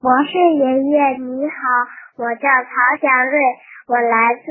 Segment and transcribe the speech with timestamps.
[0.00, 1.60] 博士爷爷你好，
[2.16, 3.36] 我叫曹祥瑞，
[3.86, 4.48] 我来自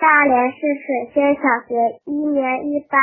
[0.00, 2.98] 大连市水仙小学一年一班。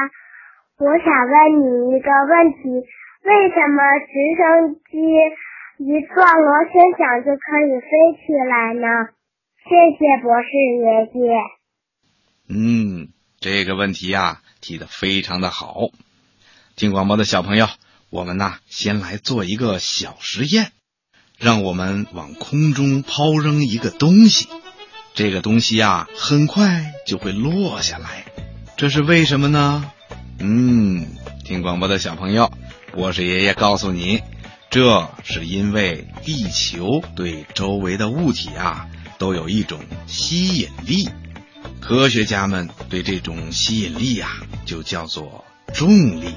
[0.75, 2.83] 我想问你一个问题：
[3.23, 4.91] 为什么直升机
[5.79, 9.15] 一撞螺旋桨就可以飞起来呢？
[9.63, 10.49] 谢谢博士
[10.83, 10.83] 爷
[11.15, 11.39] 爷。
[12.49, 13.07] 嗯，
[13.39, 15.87] 这个问题呀提的非常的好。
[16.75, 17.67] 听广播的小朋友，
[18.11, 20.73] 我们呢先来做一个小实验，
[21.39, 24.49] 让我们往空中抛扔一个东西，
[25.15, 28.25] 这个东西呀很快就会落下来，
[28.75, 29.89] 这是为什么呢？
[30.39, 31.07] 嗯，
[31.45, 32.51] 听广播的小朋友，
[32.93, 34.21] 我是爷爷告诉你，
[34.69, 41.07] 这是因为地球对周围的物体啊都有一种吸引力，
[41.79, 46.35] 科学家们对这种吸引力呀就叫做重力。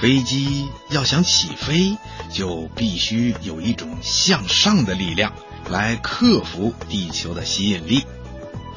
[0.00, 1.96] 飞机要想起飞，
[2.30, 5.32] 就必须有一种向上的力量
[5.70, 8.04] 来克服地球的吸引力。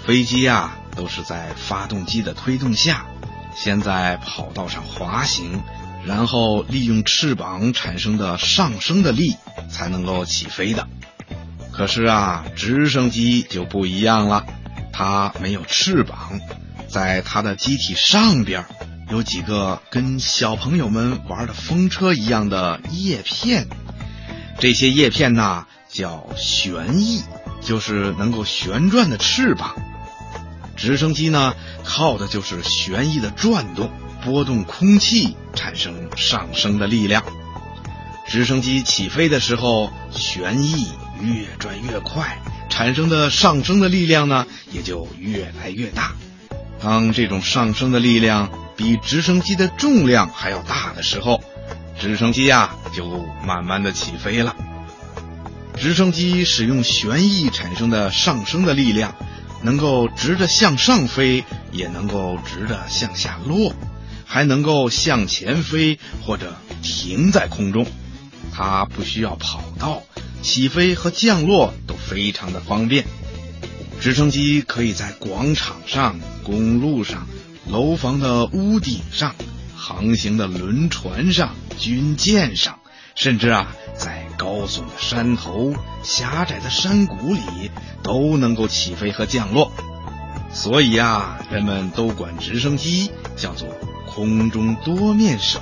[0.05, 3.05] 飞机呀，都是在发动机的推动下，
[3.53, 5.61] 先在跑道上滑行，
[6.05, 9.35] 然后利用翅膀产生的上升的力
[9.69, 10.87] 才能够起飞的。
[11.73, 14.45] 可是啊，直升机就不一样了，
[14.93, 16.39] 它没有翅膀，
[16.87, 18.65] 在它的机体上边。
[19.09, 23.67] 有几个跟小朋友们玩的风车一样的叶片，
[24.59, 27.23] 这些叶片呢叫旋翼，
[27.59, 29.75] 就是能够旋转的翅膀。
[30.75, 33.89] 直升机呢靠的就是旋翼的转动，
[34.23, 37.23] 波动空气产生上升的力量。
[38.27, 40.87] 直升机起飞的时候，旋翼
[41.19, 46.13] 越转越快，产生的上升的力量呢也就越来越大。
[46.79, 51.43] 当这种上升的力量比直升机的重量还要大的时候，
[51.99, 54.55] 直升机呀就慢慢的起飞了。
[55.75, 59.13] 直升机使用旋翼产生的上升的力量，
[59.63, 63.73] 能够直着向上飞，也能够直着向下落，
[64.25, 67.85] 还能够向前飞或者停在空中。
[68.53, 70.03] 它不需要跑道，
[70.41, 73.03] 起飞和降落都非常的方便。
[73.99, 77.27] 直升机可以在广场上、公路上。
[77.69, 79.35] 楼房的屋顶上，
[79.75, 82.79] 航行的轮船上，军舰上，
[83.13, 87.69] 甚至啊，在高耸的山头、狭窄的山谷里，
[88.01, 89.71] 都能够起飞和降落。
[90.51, 93.69] 所以啊，人们都管直升机叫做
[94.09, 95.61] “空中多面手”。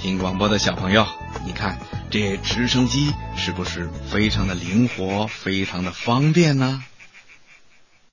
[0.00, 1.04] 听广播的小朋友，
[1.44, 1.80] 你看
[2.10, 6.84] 这直升机是不是非常的灵活，非常的方便呢？